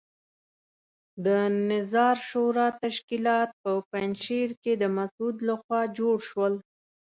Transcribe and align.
د 1.25 1.27
نظار 1.71 2.15
شورا 2.29 2.67
تشکیلات 2.83 3.49
په 3.61 3.71
پنجشیر 3.91 4.49
کې 4.61 4.73
د 4.81 4.83
مسعود 4.97 5.35
لخوا 5.49 5.81
جوړ 5.97 6.15
شول. 6.29 6.53